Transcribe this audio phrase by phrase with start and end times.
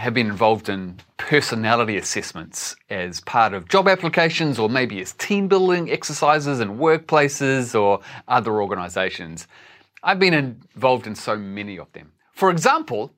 [0.00, 5.46] have been involved in personality assessments as part of job applications or maybe as team
[5.46, 9.46] building exercises in workplaces or other organizations.
[10.02, 12.12] I've been involved in so many of them.
[12.32, 13.12] For example,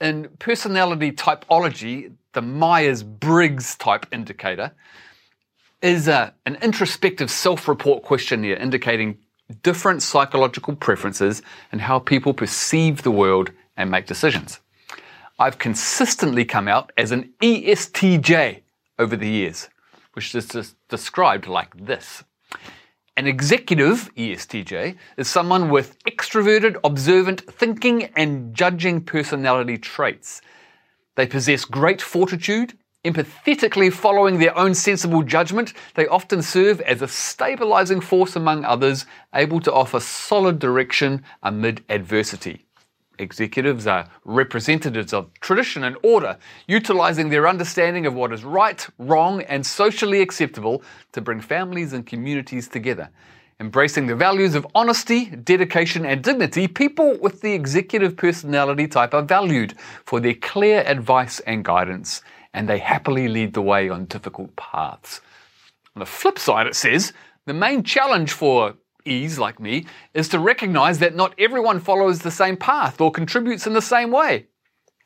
[0.00, 4.70] in personality typology, the Myers Briggs type indicator
[5.82, 9.18] is a, an introspective self report questionnaire indicating
[9.64, 14.60] different psychological preferences and how people perceive the world and make decisions.
[15.40, 18.62] I've consistently come out as an ESTJ
[18.98, 19.68] over the years,
[20.14, 22.24] which is described like this.
[23.16, 30.40] An executive ESTJ is someone with extroverted, observant thinking and judging personality traits.
[31.14, 37.08] They possess great fortitude, empathetically following their own sensible judgment, they often serve as a
[37.08, 42.67] stabilizing force among others, able to offer solid direction amid adversity.
[43.18, 49.42] Executives are representatives of tradition and order, utilizing their understanding of what is right, wrong,
[49.42, 53.10] and socially acceptable to bring families and communities together.
[53.60, 59.22] Embracing the values of honesty, dedication, and dignity, people with the executive personality type are
[59.22, 59.74] valued
[60.04, 62.22] for their clear advice and guidance
[62.54, 65.20] and they happily lead the way on difficult paths.
[65.94, 67.12] On the flip side, it says
[67.46, 68.74] the main challenge for
[69.08, 73.66] E's like me is to recognize that not everyone follows the same path or contributes
[73.66, 74.46] in the same way.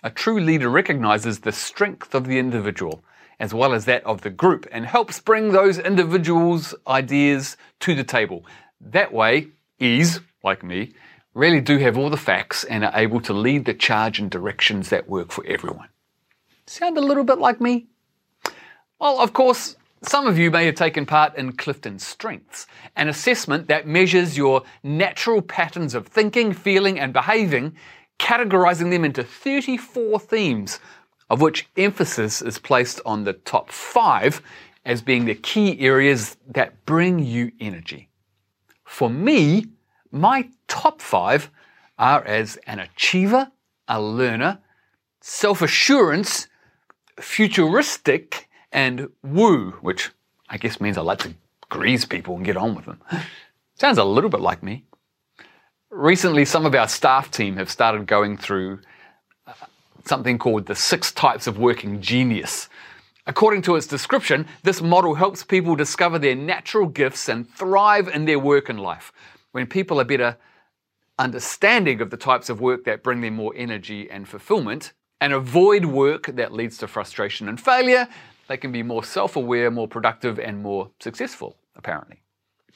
[0.02, 3.04] A true leader recognizes the strength of the individual
[3.42, 8.04] as well as that of the group and helps bring those individuals' ideas to the
[8.04, 8.46] table.
[8.80, 9.48] That way,
[9.80, 10.92] E's, like me,
[11.34, 14.90] really do have all the facts and are able to lead the charge in directions
[14.90, 15.88] that work for everyone.
[16.66, 17.86] Sound a little bit like me?
[19.00, 23.68] Well, of course, some of you may have taken part in Clifton Strengths, an assessment
[23.68, 27.76] that measures your natural patterns of thinking, feeling, and behaving,
[28.18, 30.80] categorizing them into 34 themes,
[31.30, 34.42] of which emphasis is placed on the top five
[34.84, 38.08] as being the key areas that bring you energy.
[38.84, 39.66] For me,
[40.10, 41.48] my top five
[41.98, 43.52] are as an achiever,
[43.86, 44.58] a learner,
[45.20, 46.48] self assurance,
[47.20, 50.10] futuristic and woo, which
[50.48, 51.34] I guess means I like to
[51.68, 53.00] grease people and get on with them.
[53.76, 54.84] Sounds a little bit like me.
[55.90, 58.80] Recently, some of our staff team have started going through
[59.46, 59.52] uh,
[60.04, 62.68] something called the six types of working genius.
[63.26, 68.24] According to its description, this model helps people discover their natural gifts and thrive in
[68.24, 69.12] their work and life.
[69.52, 70.38] When people are better
[71.18, 75.84] understanding of the types of work that bring them more energy and fulfillment, and avoid
[75.84, 78.08] work that leads to frustration and failure,
[78.48, 82.22] they can be more self aware, more productive, and more successful, apparently.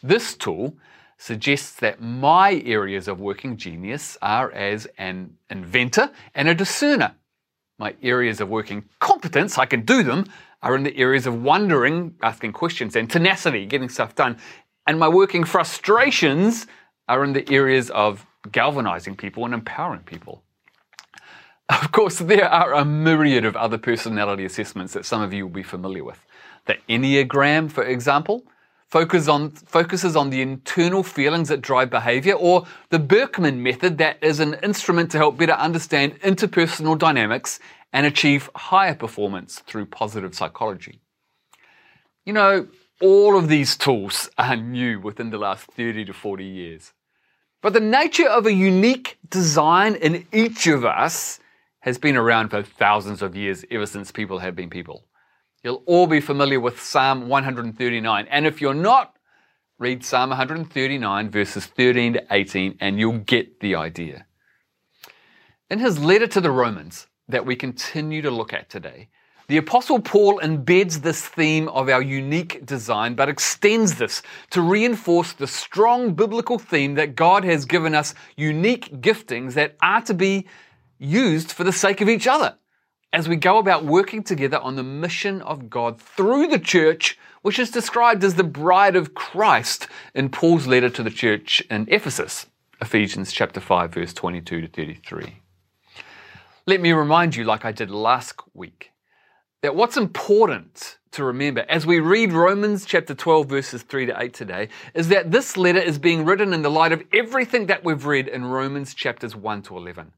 [0.03, 0.77] This tool
[1.19, 7.15] suggests that my areas of working genius are as an inventor and a discerner.
[7.78, 10.27] My areas of working competence, I can do them,
[10.62, 14.38] are in the areas of wondering, asking questions, and tenacity, getting stuff done.
[14.87, 16.66] And my working frustrations
[17.09, 20.43] are in the areas of galvanizing people and empowering people.
[21.69, 25.53] Of course, there are a myriad of other personality assessments that some of you will
[25.53, 26.25] be familiar with.
[26.66, 28.44] The Enneagram, for example,
[28.87, 34.19] focus on, focuses on the internal feelings that drive behavior, or the Birkman method, that
[34.22, 37.59] is an instrument to help better understand interpersonal dynamics
[37.93, 41.00] and achieve higher performance through positive psychology.
[42.25, 42.69] You know,
[43.00, 46.93] all of these tools are new within the last 30 to 40 years.
[47.60, 51.41] But the nature of a unique design in each of us
[51.87, 55.07] has been around for thousands of years, ever since people have been people.
[55.63, 58.27] You'll all be familiar with Psalm 139.
[58.28, 59.15] And if you're not,
[59.78, 64.27] read Psalm 139, verses 13 to 18, and you'll get the idea.
[65.71, 69.09] In his letter to the Romans, that we continue to look at today,
[69.49, 75.34] the Apostle Paul embeds this theme of our unique design, but extends this to reinforce
[75.34, 80.47] the strong biblical theme that God has given us unique giftings that are to be
[80.98, 82.57] used for the sake of each other
[83.13, 87.59] as we go about working together on the mission of God through the church, which
[87.59, 92.47] is described as the bride of Christ in Paul's letter to the church in Ephesus,
[92.81, 95.41] Ephesians chapter 5 verse 22 to 33.
[96.66, 98.91] Let me remind you like I did last week
[99.63, 104.34] that what's important to remember as we read Romans chapter 12, verses 3 to 8
[104.34, 108.04] today, is that this letter is being written in the light of everything that we've
[108.04, 110.13] read in Romans chapters 1 to 11,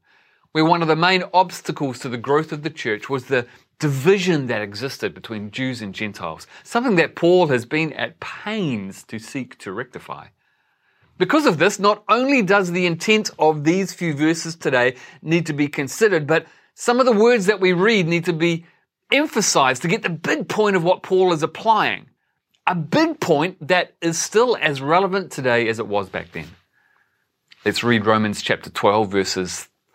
[0.51, 3.45] where one of the main obstacles to the growth of the church was the
[3.79, 9.19] division that existed between Jews and Gentiles, something that Paul has been at pains to
[9.19, 10.27] seek to rectify.
[11.17, 15.53] Because of this, not only does the intent of these few verses today need to
[15.53, 18.65] be considered, but some of the words that we read need to be
[19.11, 22.07] emphasized to get the big point of what Paul is applying.
[22.65, 26.47] A big point that is still as relevant today as it was back then.
[27.65, 29.67] Let's read Romans chapter 12, verses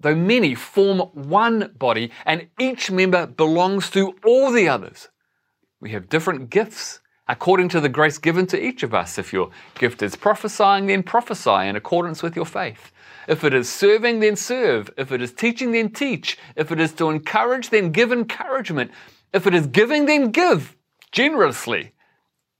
[0.00, 5.08] though many, form one body, and each member belongs to all the others.
[5.80, 9.18] We have different gifts according to the grace given to each of us.
[9.18, 12.92] If your gift is prophesying, then prophesy in accordance with your faith.
[13.26, 14.90] If it is serving, then serve.
[14.96, 16.38] If it is teaching, then teach.
[16.54, 18.92] If it is to encourage, then give encouragement.
[19.32, 20.76] If it is giving, then give
[21.10, 21.92] generously.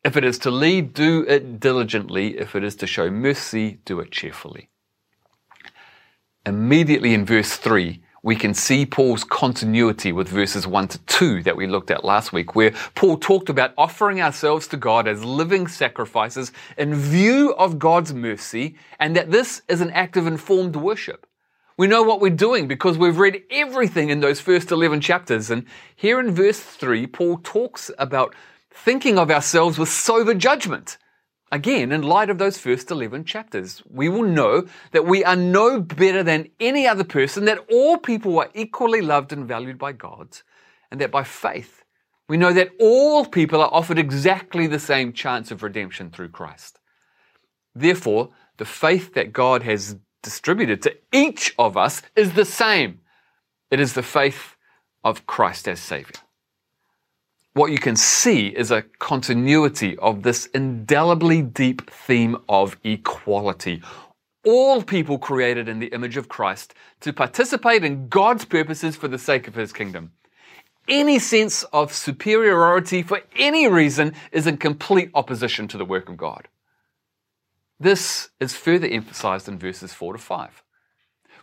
[0.05, 2.39] If it is to lead, do it diligently.
[2.39, 4.69] If it is to show mercy, do it cheerfully.
[6.47, 11.57] Immediately in verse 3, we can see Paul's continuity with verses 1 to 2 that
[11.57, 15.67] we looked at last week, where Paul talked about offering ourselves to God as living
[15.67, 21.27] sacrifices in view of God's mercy, and that this is an act of informed worship.
[21.77, 25.51] We know what we're doing because we've read everything in those first 11 chapters.
[25.51, 25.67] And
[25.97, 28.37] here in verse 3, Paul talks about
[28.71, 30.97] thinking of ourselves with sober judgment.
[31.53, 35.81] Again, in light of those first 11 chapters, we will know that we are no
[35.81, 40.39] better than any other person, that all people are equally loved and valued by God,
[40.91, 41.85] and that by faith,
[42.29, 46.81] we know that all people are offered exactly the same chance of redemption through Christ.
[47.75, 53.01] Therefore, the faith that God has distributed to each of us is the same.
[53.71, 54.57] It is the faith
[55.05, 56.21] of Christ as Savior.
[57.57, 63.83] What you can see is a continuity of this indelibly deep theme of equality.
[64.45, 69.17] All people created in the image of Christ to participate in God's purposes for the
[69.17, 70.13] sake of His kingdom.
[70.87, 76.19] Any sense of superiority for any reason is in complete opposition to the work of
[76.19, 76.49] God.
[77.81, 80.63] This is further emphasized in verses 4 to 5.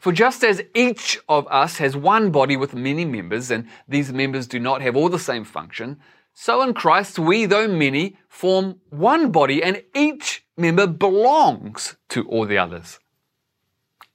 [0.03, 4.47] For just as each of us has one body with many members, and these members
[4.47, 5.97] do not have all the same function,
[6.33, 12.45] so in Christ we, though many, form one body, and each member belongs to all
[12.45, 12.99] the others.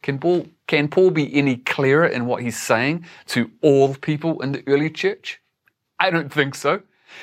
[0.03, 4.53] Can Paul, can Paul be any clearer in what he's saying to all people in
[4.53, 5.41] the early church?
[5.99, 6.83] I don't think so.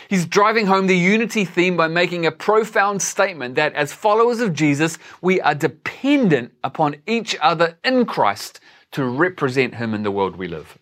[0.10, 4.54] He's driving home the unity theme by making a profound statement that as followers of
[4.54, 8.60] Jesus, we are dependent upon each other in Christ
[8.92, 10.78] to represent Him in the world we live.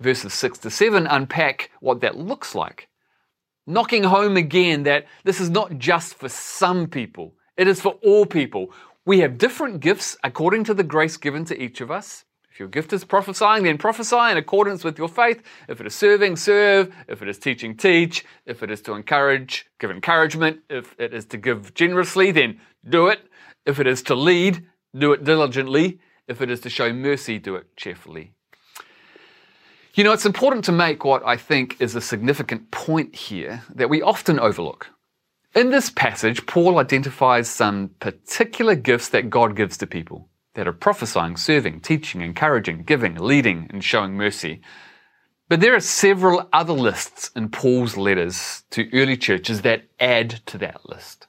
[0.00, 2.88] Verses 6 to 7 unpack what that looks like,
[3.66, 8.24] knocking home again that this is not just for some people, it is for all
[8.24, 8.72] people.
[9.04, 12.24] We have different gifts according to the grace given to each of us.
[12.58, 15.44] If your gift is prophesying, then prophesy in accordance with your faith.
[15.68, 16.92] If it is serving, serve.
[17.06, 18.24] If it is teaching, teach.
[18.46, 20.62] If it is to encourage, give encouragement.
[20.68, 23.20] If it is to give generously, then do it.
[23.64, 26.00] If it is to lead, do it diligently.
[26.26, 28.32] If it is to show mercy, do it cheerfully.
[29.94, 33.88] You know, it's important to make what I think is a significant point here that
[33.88, 34.88] we often overlook.
[35.54, 40.72] In this passage, Paul identifies some particular gifts that God gives to people that are
[40.72, 44.60] prophesying, serving, teaching, encouraging, giving, leading, and showing mercy.
[45.48, 50.58] But there are several other lists in Paul's letters to early churches that add to
[50.58, 51.28] that list.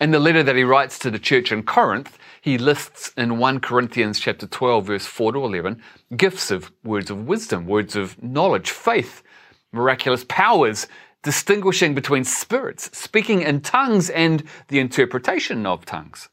[0.00, 3.60] In the letter that he writes to the church in Corinth, he lists in 1
[3.60, 5.80] Corinthians chapter 12 verse 4 to 11
[6.16, 9.22] gifts of words of wisdom, words of knowledge, faith,
[9.70, 10.88] miraculous powers,
[11.22, 16.28] distinguishing between spirits, speaking in tongues and the interpretation of tongues.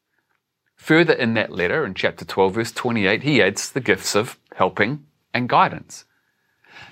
[0.79, 5.05] Further in that letter, in chapter 12, verse 28, he adds the gifts of helping
[5.33, 6.05] and guidance.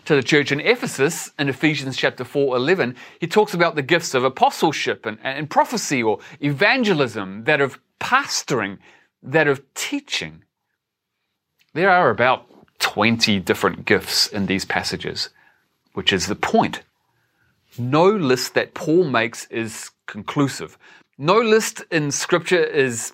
[0.06, 4.13] To the church in Ephesus, in Ephesians chapter 4, 11, he talks about the gifts
[4.13, 8.77] of apostleship and, and prophecy or evangelism, that of pastoring,
[9.24, 10.44] that of teaching.
[11.74, 12.46] There are about
[12.79, 15.29] 20 different gifts in these passages,
[15.94, 16.84] which is the point.
[17.79, 20.77] No list that Paul makes is conclusive.
[21.17, 23.13] No list in Scripture is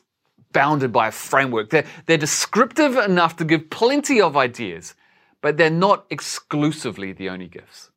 [0.53, 1.69] bounded by a framework.
[1.69, 4.95] They're, they're descriptive enough to give plenty of ideas,
[5.41, 7.89] but they're not exclusively the only gifts.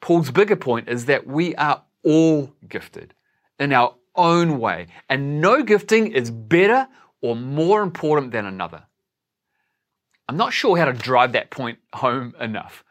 [0.00, 3.14] Paul's bigger point is that we are all gifted
[3.58, 6.86] in our own way, and no gifting is better
[7.20, 8.84] or more important than another.
[10.28, 12.84] I'm not sure how to drive that point home enough.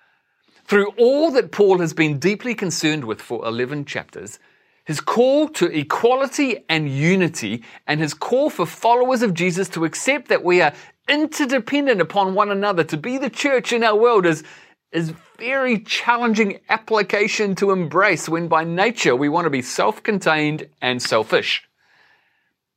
[0.65, 4.39] Through all that Paul has been deeply concerned with for 11 chapters,
[4.85, 10.27] his call to equality and unity, and his call for followers of Jesus to accept
[10.29, 10.73] that we are
[11.09, 14.43] interdependent upon one another, to be the church in our world, is,
[14.91, 20.67] is very challenging application to embrace when by nature we want to be self contained
[20.81, 21.63] and selfish.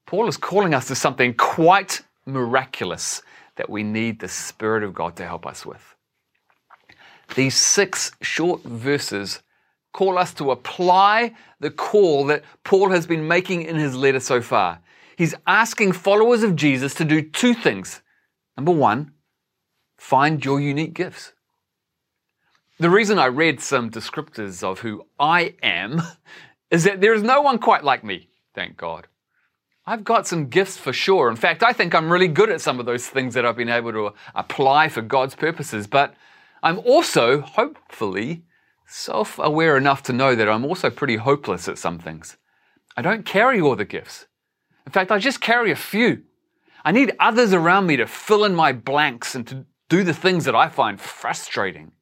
[0.06, 3.22] Paul is calling us to something quite miraculous
[3.56, 5.94] that we need the Spirit of God to help us with.
[7.34, 9.42] These six short verses
[9.98, 14.40] call us to apply the call that Paul has been making in his letter so
[14.40, 14.78] far.
[15.16, 18.00] He's asking followers of Jesus to do two things.
[18.56, 19.10] Number one,
[19.96, 21.32] find your unique gifts.
[22.78, 26.00] The reason I read some descriptors of who I am
[26.70, 29.08] is that there is no one quite like me, thank God.
[29.84, 31.28] I've got some gifts for sure.
[31.28, 33.68] In fact, I think I'm really good at some of those things that I've been
[33.68, 36.14] able to apply for God's purposes, but
[36.62, 38.44] I'm also, hopefully,
[38.88, 42.36] self aware enough to know that I'm also pretty hopeless at some things.
[42.96, 44.26] I don't carry all the gifts.
[44.86, 46.22] In fact, I just carry a few.
[46.84, 50.46] I need others around me to fill in my blanks and to do the things
[50.46, 51.92] that I find frustrating.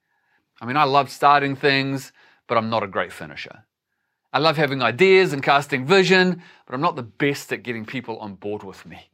[0.60, 2.12] I mean, I love starting things,
[2.46, 3.64] but I'm not a great finisher.
[4.32, 8.18] I love having ideas and casting vision, but I'm not the best at getting people
[8.18, 9.10] on board with me.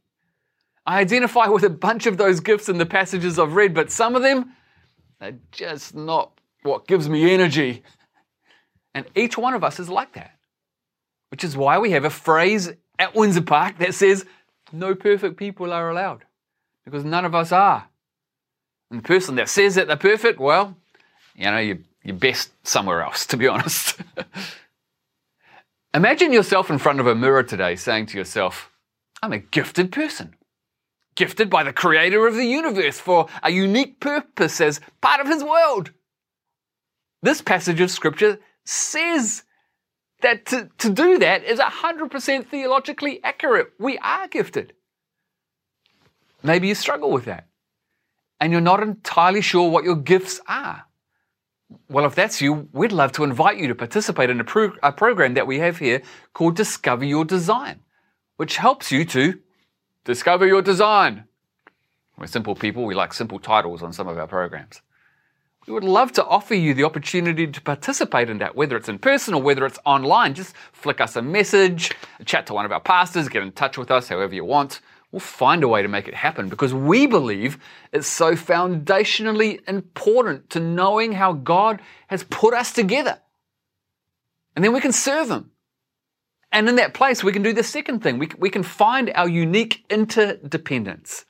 [0.85, 4.15] I identify with a bunch of those gifts in the passages I've read, but some
[4.15, 4.51] of them
[5.21, 7.83] are just not what gives me energy.
[8.93, 10.31] And each one of us is like that,
[11.31, 14.25] which is why we have a phrase at Windsor Park that says,
[14.71, 16.25] No perfect people are allowed,
[16.85, 17.87] because none of us are.
[18.91, 20.77] And the person that says that they're perfect, well,
[21.35, 23.99] you know, you're, you're best somewhere else, to be honest.
[25.95, 28.71] Imagine yourself in front of a mirror today saying to yourself,
[29.21, 30.35] I'm a gifted person.
[31.15, 35.43] Gifted by the creator of the universe for a unique purpose as part of his
[35.43, 35.91] world.
[37.23, 39.43] This passage of scripture says
[40.21, 43.71] that to, to do that is 100% theologically accurate.
[43.79, 44.73] We are gifted.
[46.43, 47.47] Maybe you struggle with that
[48.41, 50.83] and you're not entirely sure what your gifts are.
[51.89, 54.91] Well, if that's you, we'd love to invite you to participate in a, pro- a,
[54.91, 56.01] program that we have here
[56.33, 57.79] called Discover Your Design,
[58.35, 59.39] which helps you to
[60.03, 61.23] discover your design.
[62.17, 64.81] We're simple people, we like simple titles on some of our programs.
[65.65, 68.99] We would love to offer you the opportunity to participate in that, whether it's in
[68.99, 70.33] person or whether it's online.
[70.33, 71.91] Just flick us a message,
[72.25, 74.81] chat to one of our pastors, get in touch with us however you want.
[75.11, 77.59] We'll find a way to make it happen because we believe
[77.93, 83.19] it's so foundationally important to knowing how God has put us together.
[84.55, 85.51] And then we can serve Him.
[86.51, 88.19] And in that place, we can do the second thing.
[88.19, 91.25] We, we can find our unique interdependence.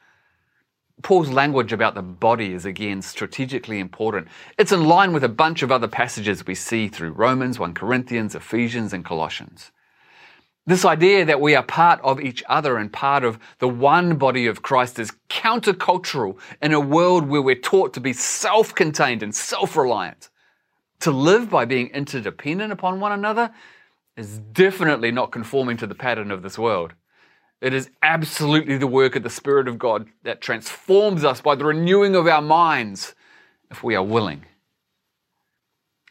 [1.01, 4.27] Paul's language about the body is again strategically important.
[4.57, 8.35] It's in line with a bunch of other passages we see through Romans, 1 Corinthians,
[8.35, 9.71] Ephesians, and Colossians.
[10.65, 14.45] This idea that we are part of each other and part of the one body
[14.45, 19.35] of Christ is countercultural in a world where we're taught to be self contained and
[19.35, 20.29] self reliant.
[21.01, 23.51] To live by being interdependent upon one another
[24.15, 26.93] is definitely not conforming to the pattern of this world.
[27.63, 31.63] It is absolutely the work of the Spirit of God that transforms us by the
[31.63, 33.15] renewing of our minds
[33.71, 34.43] if we are willing.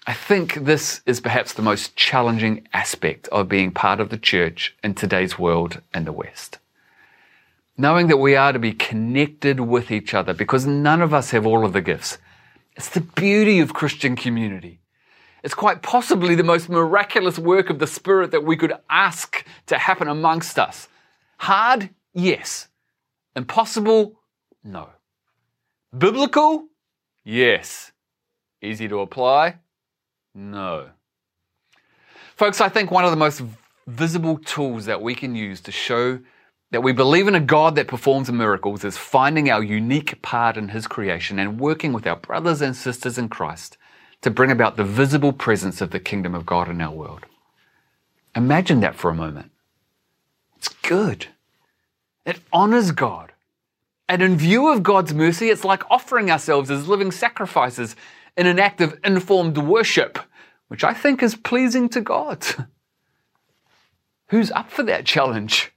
[0.06, 4.74] I think this is perhaps the most challenging aspect of being part of the church
[4.82, 6.58] in today's world in the West.
[7.76, 11.44] Knowing that we are to be connected with each other because none of us have
[11.44, 12.16] all of the gifts.
[12.76, 14.80] It's the beauty of Christian community.
[15.44, 19.76] It's quite possibly the most miraculous work of the Spirit that we could ask to
[19.76, 20.88] happen amongst us.
[21.42, 21.90] Hard?
[22.14, 22.68] Yes.
[23.34, 24.20] Impossible?
[24.62, 24.90] No.
[25.96, 26.68] Biblical?
[27.24, 27.90] Yes.
[28.62, 29.56] Easy to apply?
[30.36, 30.90] No.
[32.36, 33.42] Folks, I think one of the most
[33.88, 36.20] visible tools that we can use to show
[36.70, 40.68] that we believe in a God that performs miracles is finding our unique part in
[40.68, 43.76] His creation and working with our brothers and sisters in Christ
[44.20, 47.26] to bring about the visible presence of the kingdom of God in our world.
[48.36, 49.51] Imagine that for a moment.
[50.62, 51.26] It's good.
[52.24, 53.32] It honors God.
[54.08, 57.96] And in view of God's mercy, it's like offering ourselves as living sacrifices
[58.36, 60.20] in an act of informed worship,
[60.68, 62.46] which I think is pleasing to God.
[64.28, 65.72] who's up for that challenge?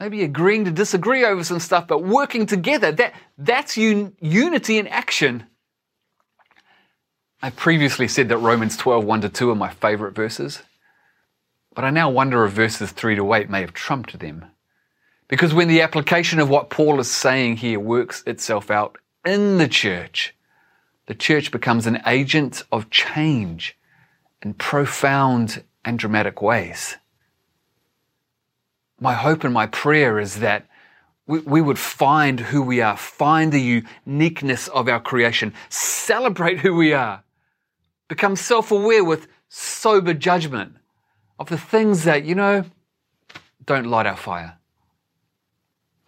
[0.00, 2.90] Maybe agreeing to disagree over some stuff, but working together.
[2.90, 5.44] That, that's un- unity in action.
[7.40, 10.60] I previously said that Romans 12, 1 to 2 are my favorite verses,
[11.78, 14.46] but I now wonder if verses 3 to 8 may have trumped them.
[15.28, 19.68] Because when the application of what Paul is saying here works itself out in the
[19.68, 20.34] church,
[21.06, 23.78] the church becomes an agent of change
[24.42, 26.96] in profound and dramatic ways.
[29.00, 30.66] My hope and my prayer is that
[31.28, 36.92] we, would find who we are, find the uniqueness of our creation, celebrate who we
[36.92, 37.22] are,
[38.08, 40.77] become self aware with sober judgment
[41.38, 42.64] of the things that, you know,
[43.64, 44.58] don't light our fire.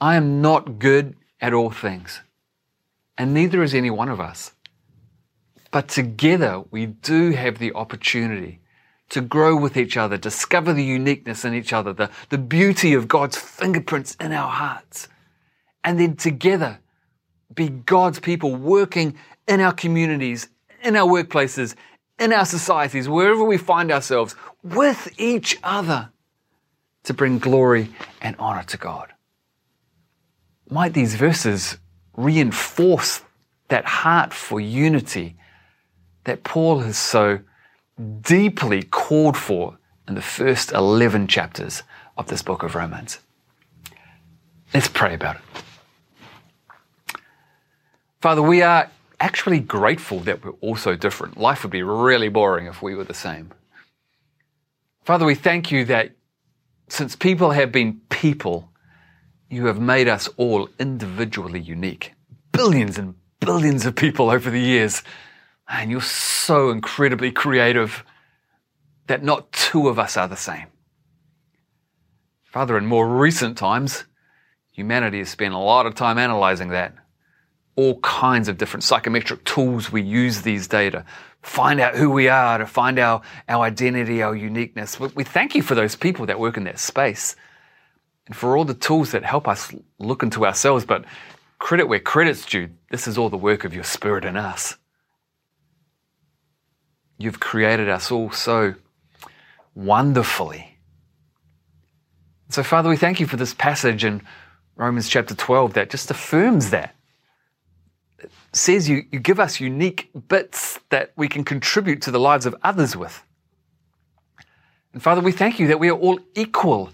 [0.01, 2.21] I am not good at all things,
[3.19, 4.53] and neither is any one of us.
[5.71, 8.61] But together we do have the opportunity
[9.11, 13.09] to grow with each other, discover the uniqueness in each other, the, the beauty of
[13.09, 15.09] God's fingerprints in our hearts,
[15.85, 16.79] and then together
[17.55, 19.17] be God's people working
[19.49, 20.49] in our communities,
[20.83, 21.75] in our workplaces,
[22.21, 26.11] in our societies, wherever we find ourselves, with each other
[27.03, 27.89] to bring glory
[28.21, 29.13] and honor to God.
[30.69, 31.79] Might these verses
[32.15, 33.23] reinforce
[33.69, 35.37] that heart for unity
[36.25, 37.41] that Paul has so
[38.21, 41.83] deeply called for in the first 11 chapters
[42.19, 43.19] of this book of Romans.
[44.75, 45.43] Let's pray about it.
[48.21, 51.37] Father, we are actually grateful that we're all so different.
[51.37, 53.53] Life would be really boring if we were the same.
[55.05, 56.13] Father, we thank you that
[56.89, 58.71] since people have been people,
[59.49, 62.15] you have made us all individually unique.
[62.53, 65.03] Billions and billions of people over the years
[65.71, 68.05] and you're so incredibly creative
[69.07, 70.67] that not two of us are the same.
[72.45, 74.05] Father, in more recent times,
[74.73, 76.95] humanity has spent a lot of time analyzing that.
[77.81, 81.05] All kinds of different psychometric tools we use these days to
[81.43, 85.01] find out who we are, to find our, our identity, our uniqueness.
[85.01, 87.37] We thank you for those people that work in that space
[88.27, 90.85] and for all the tools that help us look into ourselves.
[90.85, 91.05] But
[91.59, 94.77] credit where credit's due, this is all the work of your spirit in us.
[97.19, 98.75] You've created us all so
[99.75, 100.79] wonderfully.
[102.51, 104.23] So, Father, we thank you for this passage in
[104.77, 106.95] Romans chapter 12 that just affirms that.
[108.53, 112.55] Says you, you give us unique bits that we can contribute to the lives of
[112.63, 113.23] others with.
[114.93, 116.91] And Father, we thank you that we are all equal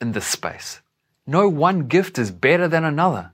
[0.00, 0.80] in this space.
[1.26, 3.32] No one gift is better than another.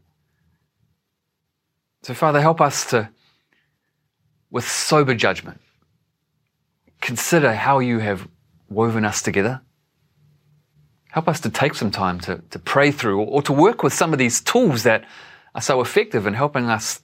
[2.02, 3.10] So, Father, help us to,
[4.50, 5.60] with sober judgment,
[7.00, 8.28] consider how you have
[8.68, 9.60] woven us together.
[11.10, 13.92] Help us to take some time to, to pray through or, or to work with
[13.92, 15.04] some of these tools that
[15.54, 17.00] are so effective in helping us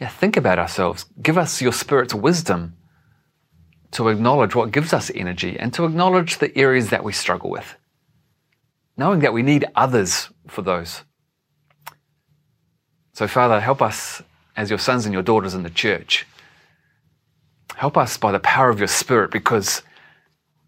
[0.00, 1.06] yeah, think about ourselves.
[1.20, 2.76] Give us your Spirit's wisdom
[3.92, 7.76] to acknowledge what gives us energy and to acknowledge the areas that we struggle with,
[8.96, 11.02] knowing that we need others for those.
[13.12, 14.22] So, Father, help us
[14.56, 16.26] as your sons and your daughters in the church
[17.76, 19.82] Help us by the power of your Spirit because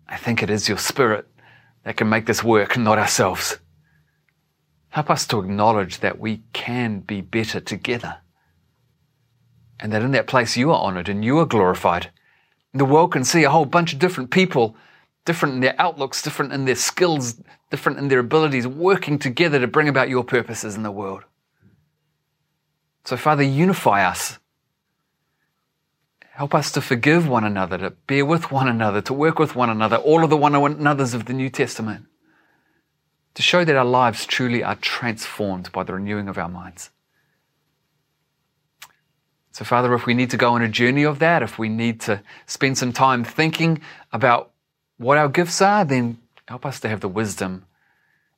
[0.08, 1.26] I think it is your Spirit
[1.84, 3.58] that can make this work, not ourselves.
[4.88, 8.18] Help us to acknowledge that we can be better together.
[9.78, 12.10] And that in that place you are honored and you are glorified.
[12.72, 14.76] The world can see a whole bunch of different people,
[15.24, 19.66] different in their outlooks, different in their skills, different in their abilities, working together to
[19.66, 21.24] bring about your purposes in the world.
[23.04, 24.38] So, Father, unify us
[26.36, 29.70] Help us to forgive one another, to bear with one another, to work with one
[29.70, 32.04] another, all of the one another's of the New Testament,
[33.32, 36.90] to show that our lives truly are transformed by the renewing of our minds.
[39.56, 41.98] So, Father, if we need to go on a journey of that, if we need
[42.02, 43.80] to spend some time thinking
[44.12, 44.50] about
[44.98, 47.64] what our gifts are, then help us to have the wisdom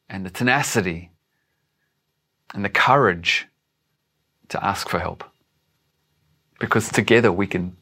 [0.08, 1.10] and the tenacity
[2.54, 3.48] and the courage
[4.50, 5.24] to ask for help.
[6.60, 7.76] Because together we can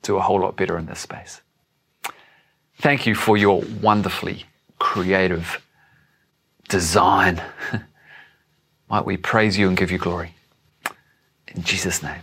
[0.00, 1.42] do a whole lot better in this space.
[2.78, 4.46] Thank you for your wonderfully
[4.78, 5.62] creative
[6.70, 7.42] design.
[8.88, 10.34] Might we praise you and give you glory.
[11.48, 12.22] In Jesus' name,